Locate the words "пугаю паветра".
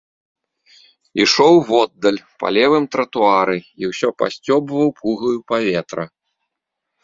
5.03-6.03